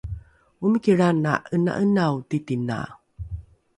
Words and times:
omiki 0.63 0.91
lrana 0.97 1.33
’ena’enao 1.53 2.15
titina 2.29 2.77